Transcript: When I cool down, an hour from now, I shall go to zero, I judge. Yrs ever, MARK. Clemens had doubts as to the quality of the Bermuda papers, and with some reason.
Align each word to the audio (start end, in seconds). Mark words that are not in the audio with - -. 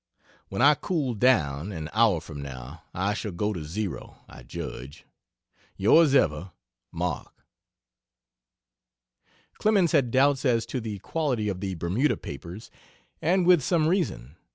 When 0.49 0.63
I 0.63 0.73
cool 0.73 1.13
down, 1.13 1.71
an 1.71 1.87
hour 1.93 2.21
from 2.21 2.41
now, 2.41 2.81
I 2.91 3.13
shall 3.13 3.31
go 3.31 3.53
to 3.53 3.63
zero, 3.63 4.17
I 4.27 4.41
judge. 4.41 5.05
Yrs 5.79 6.15
ever, 6.15 6.53
MARK. 6.91 7.31
Clemens 9.59 9.91
had 9.91 10.09
doubts 10.09 10.43
as 10.43 10.65
to 10.65 10.81
the 10.81 10.97
quality 10.97 11.49
of 11.49 11.59
the 11.59 11.75
Bermuda 11.75 12.17
papers, 12.17 12.71
and 13.21 13.45
with 13.45 13.61
some 13.61 13.85
reason. 13.87 14.37